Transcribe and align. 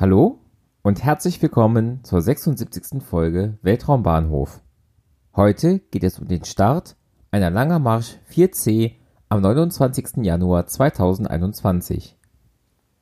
Hallo 0.00 0.38
und 0.82 1.02
herzlich 1.02 1.42
willkommen 1.42 2.04
zur 2.04 2.22
76. 2.22 3.02
Folge 3.02 3.58
Weltraumbahnhof. 3.62 4.60
Heute 5.34 5.80
geht 5.90 6.04
es 6.04 6.20
um 6.20 6.28
den 6.28 6.44
Start 6.44 6.94
einer 7.32 7.50
Langer 7.50 7.80
Marsch 7.80 8.14
4C 8.32 8.92
am 9.28 9.40
29. 9.40 10.18
Januar 10.18 10.68
2021. 10.68 12.16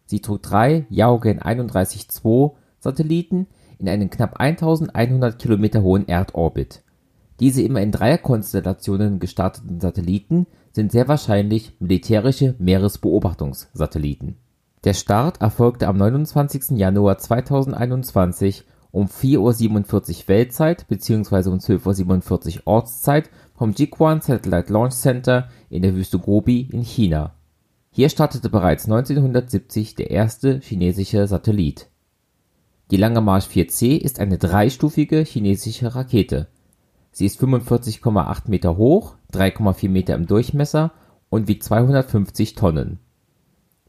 Sie 0.07 0.21
trug 0.23 0.43
drei 0.43 0.87
Yaogen 0.89 1.39
31-2 1.39 2.55
Satelliten 2.79 3.47
in 3.79 3.91
einen 3.91 4.09
knapp 4.09 4.41
1100 4.41 5.39
Kilometer 5.39 5.83
hohen 5.83 6.09
Erdorbit. 6.09 6.83
Diese 7.41 7.61
immer 7.61 7.83
in 7.83 7.93
Dreierkonstellationen 7.93 9.19
gestarteten 9.19 9.81
Satelliten 9.81 10.47
sind 10.73 10.93
sehr 10.93 11.09
wahrscheinlich 11.09 11.77
militärische 11.79 12.55
Meeresbeobachtungssatelliten 12.59 14.39
der 14.87 14.95
Start 14.95 15.41
erfolgte 15.41 15.89
am 15.89 15.97
29. 15.97 16.79
Januar 16.79 17.19
2021 17.19 18.63
um 18.93 19.09
4:47 19.09 20.23
Uhr 20.23 20.29
Weltzeit 20.29 20.87
bzw. 20.87 21.49
um 21.49 21.59
12:47 21.59 22.59
Uhr 22.59 22.63
Ortszeit 22.67 23.29
vom 23.57 23.73
Jiuquan 23.73 24.21
Satellite 24.21 24.73
Launch 24.73 24.95
Center 24.95 25.49
in 25.71 25.83
der 25.83 25.97
Wüste 25.97 26.21
Gobi 26.21 26.69
in 26.71 26.83
China. 26.83 27.35
Hier 27.91 28.09
startete 28.11 28.49
bereits 28.49 28.85
1970 28.85 29.97
der 29.97 30.13
erste 30.13 30.61
chinesische 30.61 31.27
Satellit. 31.27 31.89
Die 32.93 32.97
Lange 32.97 33.21
Marsch 33.21 33.49
4C 33.49 33.97
ist 33.97 34.21
eine 34.21 34.39
dreistufige 34.39 35.25
chinesische 35.25 35.97
Rakete. 35.97 36.47
Sie 37.11 37.27
ist 37.27 37.41
45,8 37.41 38.43
Meter 38.47 38.77
hoch, 38.77 39.17
3,4 39.33 39.89
Meter 39.89 40.15
im 40.15 40.29
Durchmesser 40.29 40.93
und 41.29 41.49
wiegt 41.49 41.65
250 41.65 42.55
Tonnen 42.55 43.01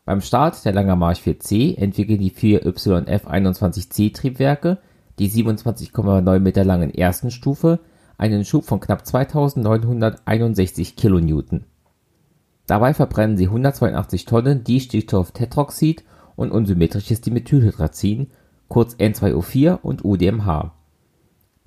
beim 0.07 0.21
Start 0.21 0.63
der 0.63 0.71
Langer 0.71 0.95
Marsch 0.95 1.19
4C 1.19 1.77
entwickeln 1.77 2.19
die 2.19 2.29
vier 2.29 2.65
YF-21C-Triebwerke, 2.65 4.77
die 5.19 5.29
27,9 5.29 6.39
Meter 6.39 6.63
langen 6.63 6.93
ersten 6.93 7.29
Stufe, 7.29 7.81
einen 8.17 8.45
Schub 8.45 8.63
von 8.63 8.79
knapp 8.79 9.05
2961 9.05 10.95
kN. 10.95 11.65
Dabei 12.67 12.93
verbrennen 12.93 13.35
sie 13.35 13.47
182 13.47 14.23
Tonnen 14.23 14.63
Distickstofftetroxid 14.63 16.05
und 16.37 16.51
unsymmetrisches 16.51 17.19
Dimethylhydrazin, 17.19 18.27
kurz 18.69 18.95
N2O4 18.95 19.81
und 19.81 20.05
UDMH. 20.05 20.71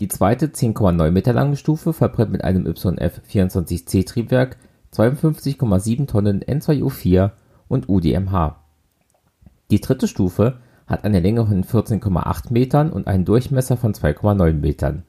Die 0.00 0.08
zweite 0.08 0.46
10,9 0.46 1.10
Meter 1.10 1.34
lange 1.34 1.56
Stufe 1.56 1.92
verbrennt 1.92 2.32
mit 2.32 2.42
einem 2.42 2.64
YF-24C-Triebwerk 2.64 4.56
52,7 4.94 6.06
Tonnen 6.06 6.40
N2O4 6.40 7.32
und 7.70 7.88
UDMH. 7.88 8.56
Die 9.70 9.80
dritte 9.80 10.08
Stufe 10.08 10.58
hat 10.86 11.04
eine 11.04 11.20
Länge 11.20 11.46
von 11.46 11.64
14,8 11.64 12.52
Metern 12.52 12.90
und 12.90 13.06
einen 13.06 13.24
Durchmesser 13.24 13.76
von 13.78 13.94
2,9 13.94 14.54
Metern. 14.54 15.04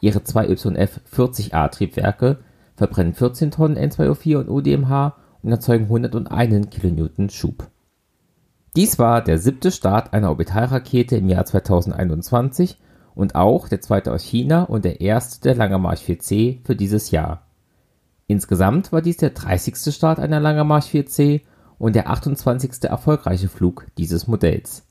Ihre 0.00 0.24
zwei 0.24 0.48
YF-40A-Triebwerke 0.48 2.38
verbrennen 2.74 3.14
14 3.14 3.52
Tonnen 3.52 3.78
N2O4 3.78 4.38
und 4.38 4.48
UDMH 4.48 5.14
und 5.42 5.50
erzeugen 5.52 5.84
101 5.84 6.70
kN 6.70 7.30
Schub. 7.30 7.68
Dies 8.74 8.98
war 8.98 9.22
der 9.22 9.38
siebte 9.38 9.70
Start 9.70 10.12
einer 10.12 10.30
Orbitalrakete 10.30 11.16
im 11.16 11.28
Jahr 11.28 11.44
2021 11.44 12.78
und 13.14 13.36
auch 13.36 13.68
der 13.68 13.80
zweite 13.80 14.12
aus 14.12 14.24
China 14.24 14.64
und 14.64 14.84
der 14.84 15.00
erste 15.00 15.40
der 15.42 15.54
Langer 15.54 15.78
Marsch 15.78 16.02
4C 16.02 16.64
für 16.64 16.74
dieses 16.74 17.12
Jahr. 17.12 17.46
Insgesamt 18.26 18.90
war 18.90 19.02
dies 19.02 19.18
der 19.18 19.30
30. 19.30 19.94
Start 19.94 20.18
einer 20.18 20.40
Langer 20.40 20.64
Marsch 20.64 20.86
4C 20.86 21.42
und 21.82 21.96
der 21.96 22.08
28. 22.08 22.84
erfolgreiche 22.84 23.48
Flug 23.48 23.88
dieses 23.98 24.28
Modells. 24.28 24.86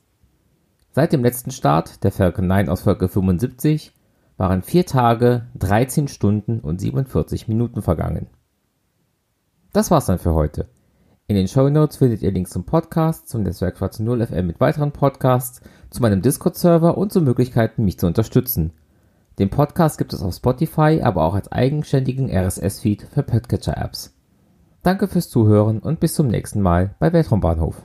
Seit 0.90 1.14
dem 1.14 1.22
letzten 1.22 1.50
Start, 1.50 2.04
der 2.04 2.12
Falcon 2.12 2.46
9 2.46 2.68
aus 2.68 2.82
Folge 2.82 3.08
75, 3.08 3.94
waren 4.36 4.60
vier 4.60 4.84
Tage, 4.84 5.46
13 5.54 6.06
Stunden 6.06 6.60
und 6.60 6.82
47 6.82 7.48
Minuten 7.48 7.80
vergangen. 7.80 8.26
Das 9.72 9.90
war's 9.90 10.04
dann 10.04 10.18
für 10.18 10.34
heute. 10.34 10.68
In 11.28 11.36
den 11.36 11.48
Show 11.48 11.70
Notes 11.70 11.96
findet 11.96 12.20
ihr 12.20 12.30
Links 12.30 12.50
zum 12.50 12.64
Podcast, 12.64 13.26
zum 13.26 13.42
Netzwerk 13.42 13.78
Schwarze 13.78 14.04
0 14.04 14.26
FM 14.26 14.46
mit 14.46 14.60
weiteren 14.60 14.92
Podcasts, 14.92 15.62
zu 15.88 16.02
meinem 16.02 16.20
Discord-Server 16.20 16.98
und 16.98 17.10
zu 17.10 17.22
Möglichkeiten, 17.22 17.86
mich 17.86 17.98
zu 17.98 18.06
unterstützen. 18.06 18.74
Den 19.38 19.48
Podcast 19.48 19.96
gibt 19.96 20.12
es 20.12 20.20
auf 20.20 20.34
Spotify, 20.34 21.00
aber 21.02 21.24
auch 21.24 21.32
als 21.32 21.50
eigenständigen 21.50 22.28
RSS-Feed 22.28 23.08
für 23.14 23.22
Podcatcher-Apps. 23.22 24.12
Danke 24.82 25.06
fürs 25.06 25.28
Zuhören 25.28 25.78
und 25.78 26.00
bis 26.00 26.14
zum 26.14 26.26
nächsten 26.26 26.60
Mal 26.60 26.96
bei 26.98 27.12
Weltraumbahnhof 27.12 27.82